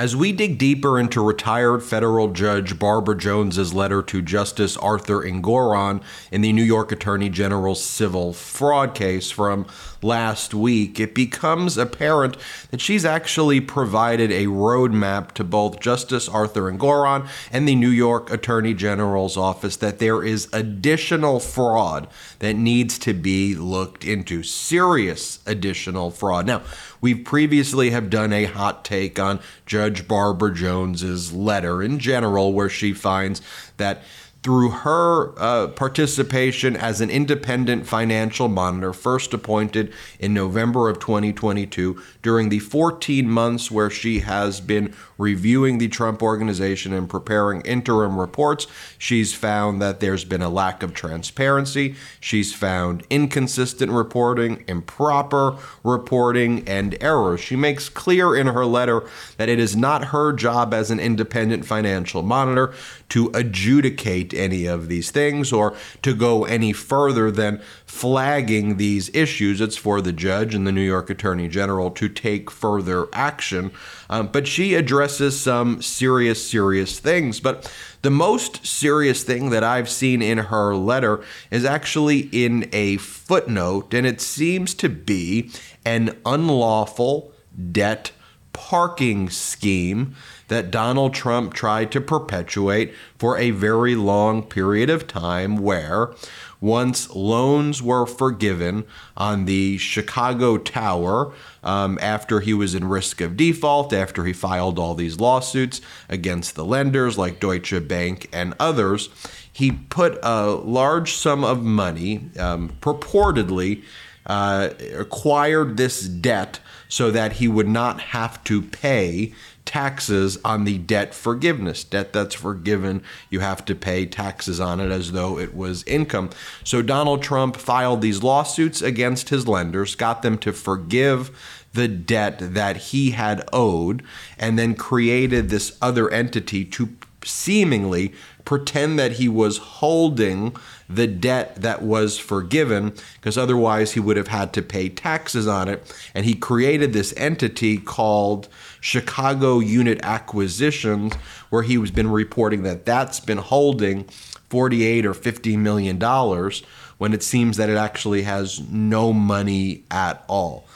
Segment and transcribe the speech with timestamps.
[0.00, 6.02] As we dig deeper into retired federal judge Barbara Jones's letter to Justice Arthur Engoron
[6.32, 9.66] in the New York Attorney General's civil fraud case from
[10.00, 12.38] last week, it becomes apparent
[12.70, 18.30] that she's actually provided a roadmap to both Justice Arthur Engoron and the New York
[18.30, 22.08] Attorney General's office that there is additional fraud
[22.38, 26.46] that needs to be looked into, serious additional fraud.
[26.46, 26.62] Now,
[27.02, 32.68] we previously have done a hot take on Judge Barbara Jones's letter in general where
[32.68, 33.42] she finds
[33.76, 34.02] that
[34.42, 42.00] through her uh, participation as an independent financial monitor, first appointed in November of 2022,
[42.22, 48.18] during the 14 months where she has been reviewing the Trump organization and preparing interim
[48.18, 51.94] reports, she's found that there's been a lack of transparency.
[52.18, 57.40] She's found inconsistent reporting, improper reporting, and errors.
[57.40, 61.66] She makes clear in her letter that it is not her job as an independent
[61.66, 62.72] financial monitor
[63.10, 69.60] to adjudicate any of these things or to go any further than flagging these issues.
[69.60, 73.72] It's for the judge and the New York Attorney General to take further action.
[74.08, 77.40] Um, but she addresses some serious, serious things.
[77.40, 82.96] But the most serious thing that I've seen in her letter is actually in a
[82.96, 85.50] footnote, and it seems to be
[85.84, 87.32] an unlawful
[87.72, 88.12] debt
[88.52, 90.14] parking scheme
[90.50, 96.12] that Donald Trump tried to perpetuate for a very long period of time, where
[96.60, 98.84] once loans were forgiven
[99.16, 104.76] on the Chicago Tower um, after he was in risk of default, after he filed
[104.76, 109.08] all these lawsuits against the lenders like Deutsche Bank and others,
[109.52, 113.84] he put a large sum of money, um, purportedly,
[114.26, 116.58] uh, acquired this debt
[116.90, 119.32] so that he would not have to pay
[119.64, 121.84] taxes on the debt forgiveness.
[121.84, 126.28] Debt that's forgiven, you have to pay taxes on it as though it was income.
[126.64, 131.30] So Donald Trump filed these lawsuits against his lenders, got them to forgive
[131.72, 134.02] the debt that he had owed,
[134.36, 136.88] and then created this other entity to
[137.24, 138.12] seemingly
[138.44, 140.56] pretend that he was holding
[140.88, 145.68] the debt that was forgiven because otherwise he would have had to pay taxes on
[145.68, 148.48] it and he created this entity called
[148.80, 151.14] Chicago Unit Acquisitions
[151.50, 154.04] where he was been reporting that that's been holding
[154.48, 156.62] 48 or 50 million dollars
[156.98, 160.66] when it seems that it actually has no money at all.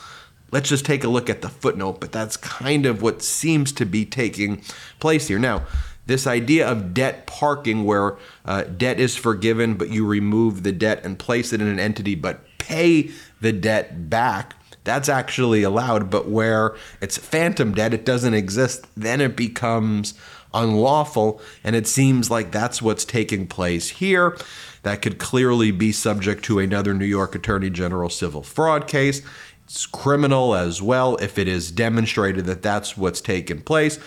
[0.52, 3.84] Let's just take a look at the footnote, but that's kind of what seems to
[3.84, 4.62] be taking
[5.00, 5.38] place here.
[5.38, 5.66] Now,
[6.06, 11.04] this idea of debt parking, where uh, debt is forgiven, but you remove the debt
[11.04, 13.10] and place it in an entity, but pay
[13.40, 14.54] the debt back,
[14.84, 16.10] that's actually allowed.
[16.10, 20.14] But where it's phantom debt, it doesn't exist, then it becomes
[20.52, 21.40] unlawful.
[21.62, 24.36] And it seems like that's what's taking place here.
[24.82, 29.22] That could clearly be subject to another New York Attorney General civil fraud case.
[29.64, 33.98] It's criminal as well if it is demonstrated that that's what's taken place.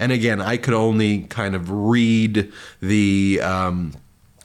[0.00, 2.50] And again, I could only kind of read
[2.80, 3.92] the um,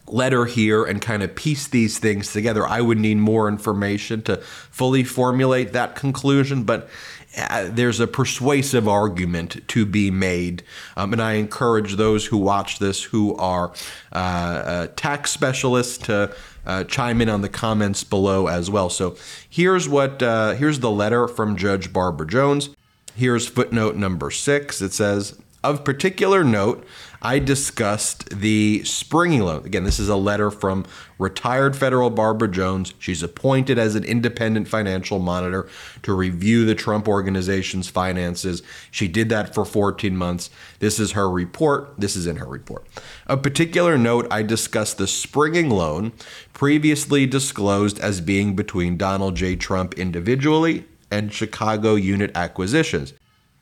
[0.06, 2.68] letter here and kind of piece these things together.
[2.68, 6.90] I would need more information to fully formulate that conclusion, but
[7.38, 10.62] uh, there's a persuasive argument to be made.
[10.98, 13.72] Um, and I encourage those who watch this who are
[14.12, 16.36] uh, uh, tax specialists to.
[16.68, 18.90] Uh, chime in on the comments below as well.
[18.90, 19.16] So
[19.48, 22.72] here's what uh, here's the letter from Judge Barbara Jones.
[23.16, 24.82] Here's footnote number six.
[24.82, 25.40] It says,
[25.70, 26.86] of particular note,
[27.22, 29.66] I discussed the springing loan.
[29.66, 30.86] Again, this is a letter from
[31.18, 32.94] retired federal Barbara Jones.
[33.00, 35.68] She's appointed as an independent financial monitor
[36.04, 38.62] to review the Trump organization's finances.
[38.92, 40.52] She did that for 14 months.
[40.78, 41.96] This is her report.
[41.98, 42.86] This is in her report.
[43.26, 46.14] Of particular note, I discussed the springing loan
[46.54, 49.56] previously disclosed as being between Donald J.
[49.56, 53.14] Trump individually and Chicago Unit Acquisitions,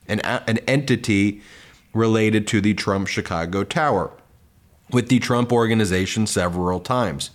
[0.06, 1.42] an, an entity
[1.94, 4.12] related to the Trump Chicago Tower
[4.92, 7.32] with the Trump organization several times.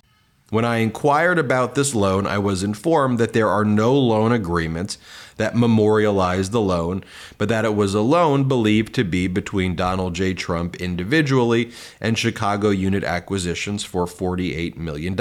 [0.51, 4.97] When I inquired about this loan, I was informed that there are no loan agreements
[5.39, 7.03] that memorialized the loan,
[7.39, 10.35] but that it was a loan believed to be between Donald J.
[10.35, 15.17] Trump individually and Chicago Unit Acquisitions for $48 million.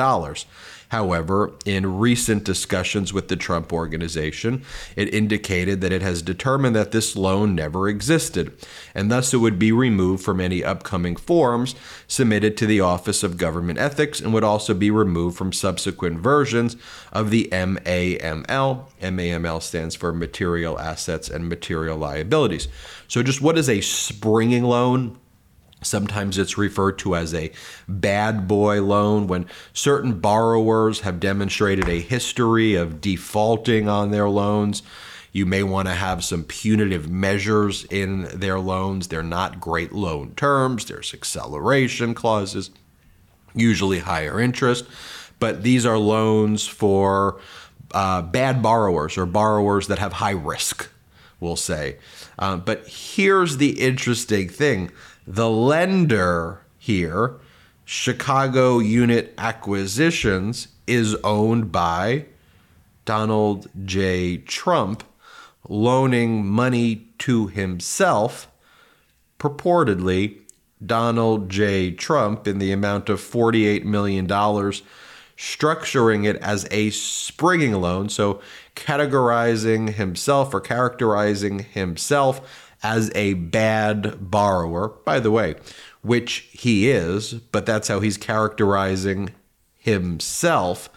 [0.90, 4.64] However, in recent discussions with the Trump organization,
[4.96, 8.54] it indicated that it has determined that this loan never existed,
[8.96, 11.76] and thus it would be removed from any upcoming forms
[12.08, 16.78] submitted to the Office of Government Ethics and would also be removed from subsequent versions
[17.12, 18.86] of the MAML.
[19.02, 22.68] MAML stands for Material Assets and Material Liabilities.
[23.08, 25.18] So, just what is a springing loan?
[25.84, 27.52] Sometimes it's referred to as a
[27.88, 34.82] bad boy loan when certain borrowers have demonstrated a history of defaulting on their loans.
[35.32, 39.08] You may want to have some punitive measures in their loans.
[39.08, 42.72] They're not great loan terms, there's acceleration clauses,
[43.54, 44.86] usually higher interest,
[45.40, 47.40] but these are loans for
[47.94, 50.90] uh, bad borrowers or borrowers that have high risk,
[51.40, 51.98] we'll say.
[52.40, 54.92] Uh, but here's the interesting thing
[55.26, 57.36] the lender here,
[57.86, 62.26] Chicago Unit Acquisitions, is owned by
[63.06, 64.38] Donald J.
[64.38, 65.04] Trump,
[65.68, 68.50] loaning money to himself,
[69.40, 70.38] purportedly
[70.86, 71.92] Donald J.
[71.92, 74.28] Trump, in the amount of $48 million,
[75.38, 78.10] structuring it as a springing loan.
[78.10, 78.42] So,
[78.76, 85.56] categorizing himself or characterizing himself as a bad borrower, by the way,
[86.02, 89.32] which he is, but that's how he's characterizing
[89.78, 90.90] himself.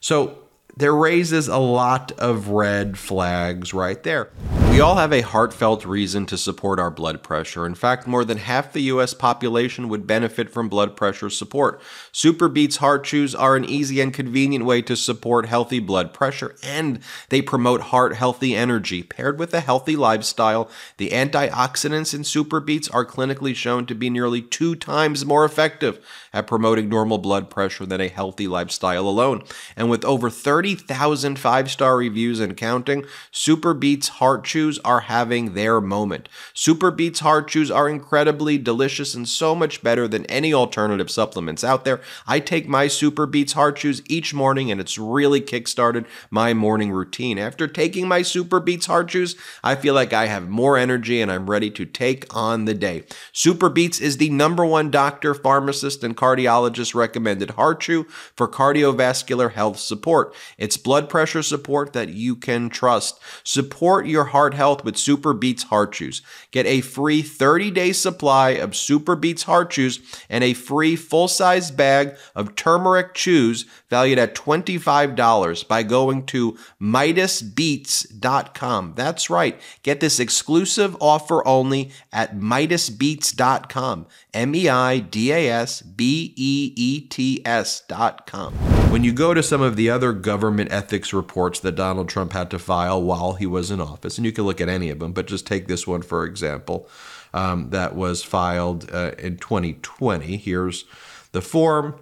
[0.00, 0.38] So
[0.76, 4.30] there raises a lot of red flags right there.
[4.70, 7.66] We all have a heartfelt reason to support our blood pressure.
[7.66, 11.82] In fact, more than half the US population would benefit from blood pressure support.
[12.12, 16.54] Super Beets Heart Chews are an easy and convenient way to support healthy blood pressure,
[16.62, 17.00] and
[17.30, 19.02] they promote heart healthy energy.
[19.02, 24.08] Paired with a healthy lifestyle, the antioxidants in Super Beets are clinically shown to be
[24.08, 25.98] nearly two times more effective
[26.32, 29.42] at promoting normal blood pressure than a healthy lifestyle alone.
[29.76, 35.54] And with over 30,000 five star reviews and counting, Super Beets Heart Chews are having
[35.54, 36.28] their moment.
[36.52, 41.64] Super Beets Heart Chews are incredibly delicious and so much better than any alternative supplements
[41.64, 42.02] out there.
[42.26, 46.92] I take my Super Beets Heart Chews each morning and it's really kickstarted my morning
[46.92, 47.38] routine.
[47.38, 49.34] After taking my Super Beets Heart Chews,
[49.64, 53.04] I feel like I have more energy and I'm ready to take on the day.
[53.32, 58.04] Super Beets is the number one doctor, pharmacist, and cardiologist recommended heart chew
[58.36, 60.34] for cardiovascular health support.
[60.58, 63.18] It's blood pressure support that you can trust.
[63.42, 66.22] Support your heart health with Super Beets Heart Chews.
[66.50, 71.28] Get a free 30 day supply of Super Beets Heart Chews and a free full
[71.28, 78.92] size bag of turmeric chews valued at $25 by going to MeidasBeets.com.
[78.96, 79.60] That's right.
[79.82, 84.06] Get this exclusive offer only at MeidasBeets.com.
[84.32, 88.54] M E I D A S B E E T S.com.
[88.90, 92.50] When you go to some of the other government ethics reports that Donald Trump had
[92.50, 95.12] to file while he was in office, and you can look at any of them,
[95.12, 96.88] but just take this one for example,
[97.32, 100.36] um, that was filed uh, in 2020.
[100.36, 100.84] Here's
[101.32, 101.94] the form.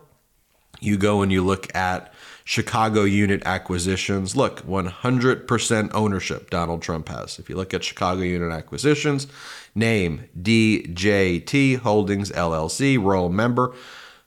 [0.81, 2.13] You go and you look at
[2.45, 4.37] Chicago unit acquisitions.
[4.37, 7.39] Look, 100% ownership Donald Trump has.
[7.39, 9.27] If you look at Chicago unit acquisitions,
[9.75, 13.75] name DJT Holdings LLC, role member.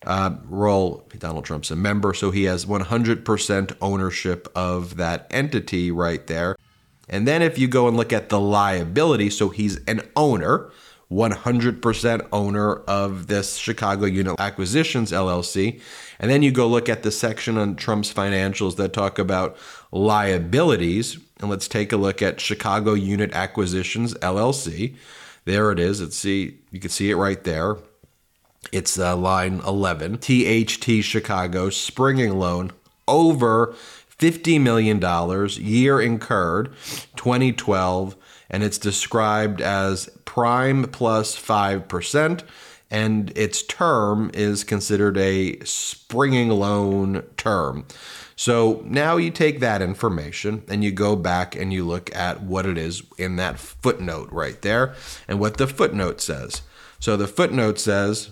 [0.03, 6.25] Uh, role Donald Trump's a member, so he has 100% ownership of that entity right
[6.25, 6.55] there.
[7.11, 10.71] And then if you go and look at the liability, so he's an owner,
[11.11, 15.81] 100% owner of this Chicago Unit Acquisitions LLC.
[16.19, 19.57] And then you go look at the section on Trump's financials that talk about
[19.91, 21.19] liabilities.
[21.41, 24.95] And let's take a look at Chicago Unit Acquisitions LLC.
[25.43, 25.99] There it is.
[25.99, 27.77] Let's see, you can see it right there.
[28.71, 30.19] It's uh, line 11.
[30.19, 32.71] THT Chicago springing loan
[33.07, 33.75] over
[34.21, 34.99] $50 million,
[35.59, 36.73] year incurred
[37.15, 38.15] 2012,
[38.51, 42.43] and it's described as prime plus 5%,
[42.91, 47.85] and its term is considered a springing loan term.
[48.35, 52.65] So now you take that information and you go back and you look at what
[52.65, 54.95] it is in that footnote right there
[55.27, 56.61] and what the footnote says.
[56.99, 58.31] So the footnote says,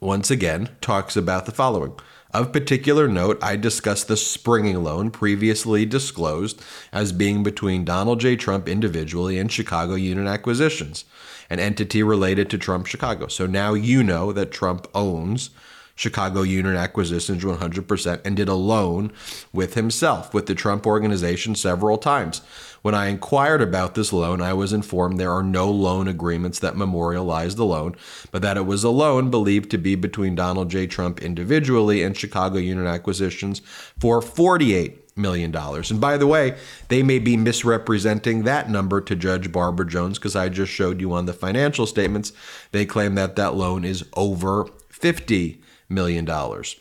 [0.00, 1.94] once again, talks about the following.
[2.34, 6.60] Of particular note, I discussed the springing loan previously disclosed
[6.92, 8.34] as being between Donald J.
[8.34, 11.04] Trump individually and Chicago Unit Acquisitions,
[11.48, 13.28] an entity related to Trump Chicago.
[13.28, 15.50] So now you know that Trump owns
[15.94, 19.12] Chicago Unit Acquisitions 100% and did a loan
[19.52, 22.40] with himself with the Trump organization several times.
[22.82, 26.76] When I inquired about this loan, I was informed there are no loan agreements that
[26.76, 27.96] memorialize the loan,
[28.30, 30.86] but that it was a loan believed to be between Donald J.
[30.86, 33.62] Trump individually and Chicago Unit Acquisitions
[33.98, 35.90] for 48 million dollars.
[35.90, 36.56] And by the way,
[36.88, 41.12] they may be misrepresenting that number to Judge Barbara Jones because I just showed you
[41.12, 42.32] on the financial statements
[42.72, 46.76] they claim that that loan is over 50 million dollars.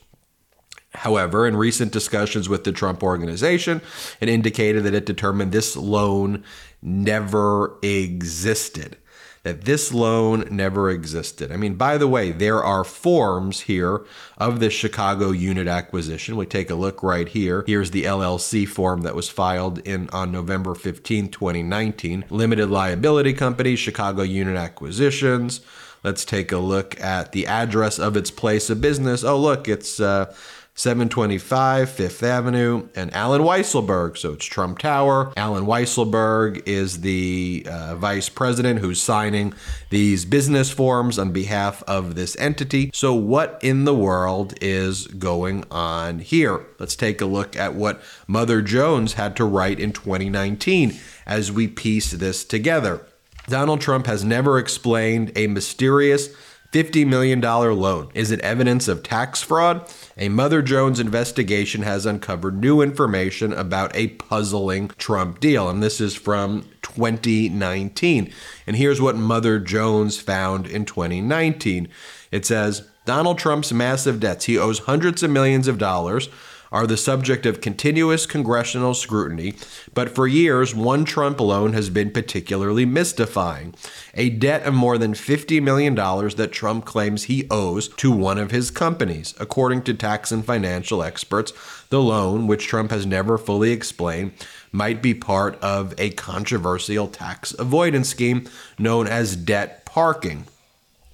[0.95, 3.81] However, in recent discussions with the Trump organization,
[4.21, 6.43] it indicated that it determined this loan
[6.81, 8.97] never existed
[9.43, 11.51] that this loan never existed.
[11.51, 14.05] I mean, by the way, there are forms here
[14.37, 16.37] of the Chicago unit acquisition.
[16.37, 17.63] We take a look right here.
[17.67, 22.25] Here's the LLC form that was filed in on November 15, 2019.
[22.29, 25.59] Limited liability company, Chicago Unit Acquisitions.
[26.03, 29.23] Let's take a look at the address of its place of business.
[29.23, 30.33] Oh, look, it's uh,
[30.75, 34.17] 725 Fifth Avenue, and Allen Weisselberg.
[34.17, 35.31] So it's Trump Tower.
[35.37, 39.53] Allen Weisselberg is the uh, vice president who's signing
[39.91, 42.89] these business forms on behalf of this entity.
[42.91, 46.65] So, what in the world is going on here?
[46.79, 51.67] Let's take a look at what Mother Jones had to write in 2019 as we
[51.67, 53.05] piece this together.
[53.47, 56.29] Donald Trump has never explained a mysterious
[56.73, 58.09] $50 million loan.
[58.15, 59.87] Is it evidence of tax fraud?
[60.17, 65.69] A Mother Jones investigation has uncovered new information about a puzzling Trump deal.
[65.69, 68.33] And this is from 2019.
[68.65, 71.87] And here's what Mother Jones found in 2019
[72.31, 76.29] it says Donald Trump's massive debts, he owes hundreds of millions of dollars
[76.73, 79.53] are the subject of continuous congressional scrutiny,
[79.93, 83.75] but for years, one Trump loan has been particularly mystifying
[84.15, 88.49] a debt of more than $50 million that Trump claims he owes to one of
[88.49, 89.35] his companies.
[89.39, 91.53] According to tax and financial experts,
[91.89, 94.33] the loan, which Trump has never fully explained,
[94.71, 98.49] might be part of a controversial tax avoidance scheme
[98.79, 100.45] known as debt parking.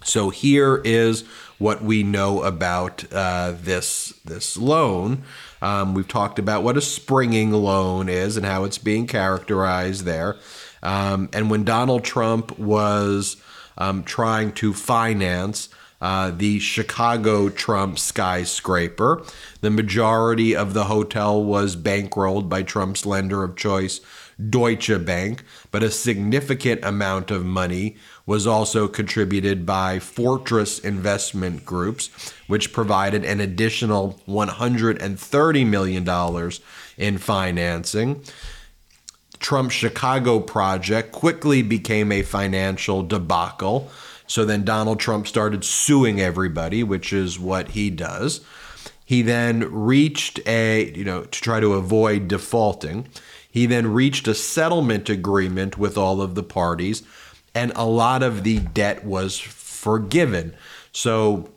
[0.03, 1.25] So here is
[1.57, 5.23] what we know about uh, this this loan.
[5.61, 10.37] Um, we've talked about what a springing loan is and how it's being characterized there.
[10.81, 13.37] Um, and when Donald Trump was
[13.77, 15.69] um, trying to finance
[16.01, 19.23] uh, the Chicago Trump skyscraper,
[19.59, 23.99] the majority of the hotel was bankrolled by Trump's lender of choice,
[24.49, 27.97] Deutsche Bank, but a significant amount of money
[28.29, 32.11] was also contributed by Fortress Investment Groups,
[32.45, 36.51] which provided an additional $130 million
[36.95, 38.21] in financing.
[39.39, 43.89] Trump's Chicago project quickly became a financial debacle.
[44.27, 48.41] So then Donald Trump started suing everybody, which is what he does.
[49.03, 53.07] He then reached a, you know, to try to avoid defaulting.
[53.49, 57.01] He then reached a settlement agreement with all of the parties,
[57.59, 60.55] and a lot of the debt was forgiven.
[60.93, 61.49] So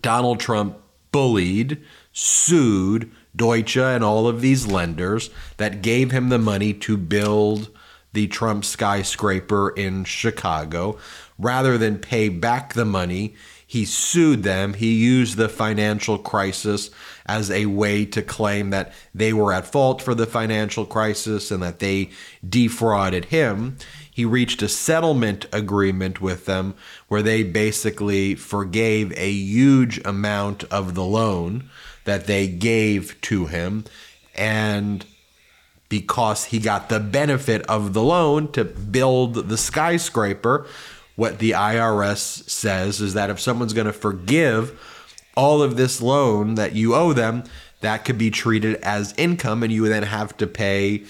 [0.00, 0.78] Donald Trump
[1.12, 5.28] bullied, sued Deutsche and all of these lenders
[5.58, 7.68] that gave him the money to build
[8.14, 10.96] the Trump skyscraper in Chicago.
[11.38, 13.34] Rather than pay back the money,
[13.66, 14.72] he sued them.
[14.72, 16.90] He used the financial crisis
[17.26, 21.62] as a way to claim that they were at fault for the financial crisis and
[21.62, 22.08] that they
[22.48, 23.76] defrauded him.
[24.16, 26.74] He reached a settlement agreement with them
[27.08, 31.68] where they basically forgave a huge amount of the loan
[32.04, 33.84] that they gave to him.
[34.34, 35.04] And
[35.90, 40.66] because he got the benefit of the loan to build the skyscraper,
[41.16, 44.80] what the IRS says is that if someone's going to forgive
[45.36, 47.44] all of this loan that you owe them,
[47.82, 51.04] that could be treated as income and you would then have to pay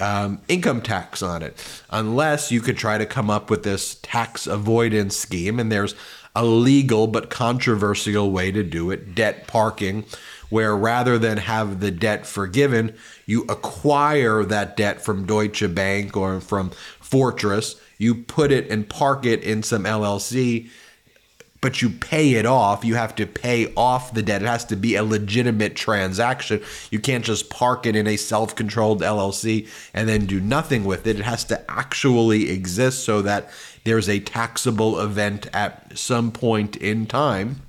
[0.00, 1.56] um, income tax on it.
[1.90, 5.94] Unless you could try to come up with this tax avoidance scheme, and there's
[6.34, 10.04] a legal but controversial way to do it debt parking,
[10.48, 12.94] where rather than have the debt forgiven,
[13.26, 16.70] you acquire that debt from Deutsche Bank or from
[17.00, 20.68] Fortress you put it and park it in some LLC,
[21.62, 22.84] but you pay it off.
[22.84, 24.42] You have to pay off the debt.
[24.42, 26.60] It has to be a legitimate transaction.
[26.90, 31.06] You can't just park it in a self controlled LLC and then do nothing with
[31.06, 31.20] it.
[31.20, 33.48] It has to actually exist so that
[33.84, 37.62] there's a taxable event at some point in time.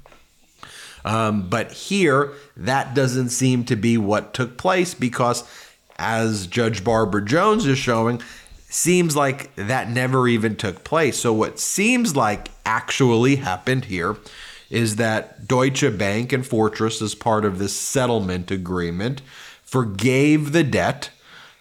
[1.05, 5.43] Um, but here, that doesn't seem to be what took place because,
[5.99, 8.21] as Judge Barbara Jones is showing,
[8.73, 11.19] seems like that never even took place.
[11.19, 14.17] So, what seems like actually happened here
[14.69, 19.21] is that Deutsche Bank and Fortress, as part of this settlement agreement,
[19.63, 21.11] forgave the debt.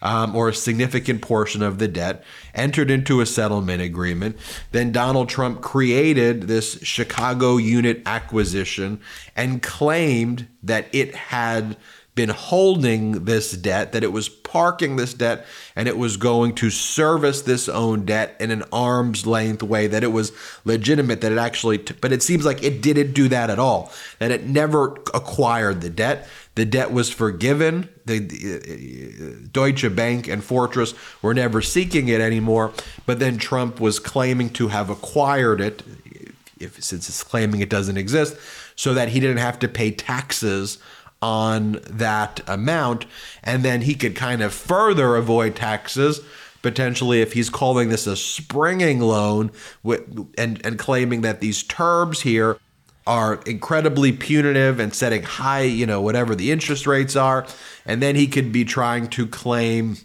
[0.05, 2.25] Um, or a significant portion of the debt,
[2.57, 4.37] entered into a settlement agreement.
[4.73, 9.01] Then Donald Trump created this Chicago unit acquisition
[9.37, 11.77] and claimed that it had
[12.15, 16.69] been holding this debt, that it was parking this debt, and it was going to
[16.69, 20.31] service this own debt in an arm's length way, that it was
[20.67, 23.91] legitimate, that it actually, t- but it seems like it didn't do that at all,
[24.19, 26.29] that it never acquired the debt.
[26.55, 27.89] The debt was forgiven.
[28.05, 30.93] The, the uh, uh, Deutsche Bank and Fortress
[31.23, 32.75] were never seeking it anymore,
[33.07, 35.83] but then Trump was claiming to have acquired it,
[36.59, 38.37] if since it's claiming it doesn't exist,
[38.77, 40.77] so that he didn't have to pay taxes
[41.23, 43.07] on that amount.
[43.43, 46.21] And then he could kind of further avoid taxes
[46.61, 49.51] potentially if he's calling this a springing loan
[50.39, 52.59] and, and claiming that these terms here
[53.05, 57.45] are incredibly punitive and setting high, you know, whatever the interest rates are.
[57.85, 59.97] And then he could be trying to claim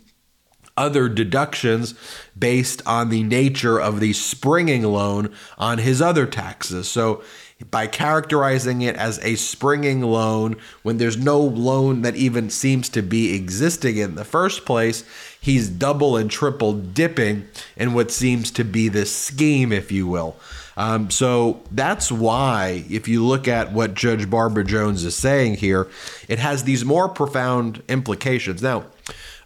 [0.75, 1.95] other deductions
[2.37, 6.87] based on the nature of the springing loan on his other taxes.
[6.87, 7.23] So
[7.71, 13.01] by characterizing it as a springing loan when there's no loan that even seems to
[13.01, 15.03] be existing in the first place,
[15.41, 20.35] he's double and triple dipping in what seems to be this scheme, if you will.
[20.77, 25.87] Um, so that's why, if you look at what Judge Barbara Jones is saying here,
[26.27, 28.61] it has these more profound implications.
[28.61, 28.85] Now,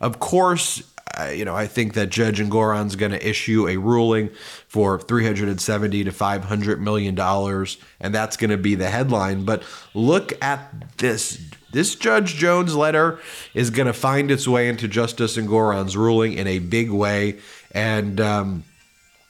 [0.02, 0.84] of course,
[1.34, 4.30] you know, I think that Judge Engoron's going to issue a ruling
[4.68, 9.46] for 370 to 500 million dollars, and that's going to be the headline.
[9.46, 9.64] But
[9.94, 11.40] look at this.
[11.72, 13.20] This Judge Jones letter
[13.54, 17.40] is going to find its way into Justice Engoron's ruling in a big way,
[17.74, 18.64] and um,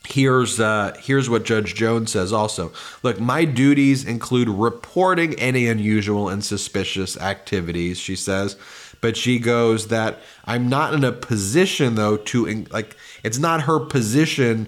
[0.08, 2.72] Here's uh, here's what Judge Jones says also.
[3.04, 8.58] Look, my duties include reporting any unusual and suspicious activities, she says
[9.02, 13.80] but she goes that I'm not in a position though to like it's not her
[13.80, 14.68] position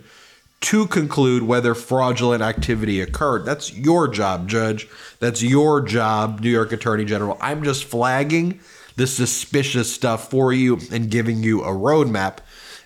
[0.61, 3.45] to conclude whether fraudulent activity occurred.
[3.45, 4.87] That's your job, judge.
[5.19, 7.37] That's your job, New York Attorney General.
[7.41, 8.61] I'm just flagging
[8.95, 12.37] the suspicious stuff for you and giving you a roadmap.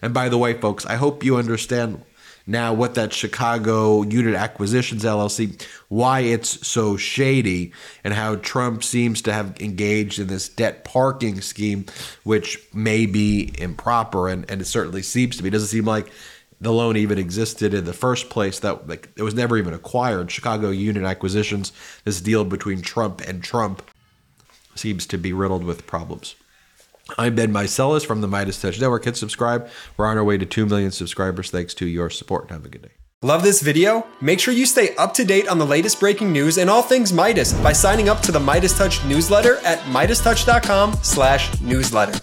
[0.02, 2.04] And by the way, folks, I hope you understand
[2.48, 7.74] now what that Chicago Unit Acquisitions LLC, why it's so shady,
[8.04, 11.86] and how Trump seems to have engaged in this debt parking scheme,
[12.24, 15.50] which may be improper, and, and it certainly seems to be.
[15.50, 16.10] It doesn't seem like
[16.60, 18.60] the loan even existed in the first place.
[18.60, 20.32] That like it was never even acquired.
[20.32, 21.74] Chicago Unit Acquisitions,
[22.06, 23.84] this deal between Trump and Trump,
[24.74, 26.36] seems to be riddled with problems.
[27.18, 29.06] I'm Ben Meiselas from the MeidasTouch Network.
[29.06, 29.70] Hit subscribe.
[29.96, 32.50] We're on our way to 2 million subscribers thanks to your support.
[32.50, 32.92] Have a good day.
[33.24, 34.06] Love this video?
[34.22, 37.12] Make sure you stay up to date on the latest breaking news and all things
[37.12, 42.20] Meidas by signing up to the MeidasTouch newsletter at meidastouch.com slash newsletter.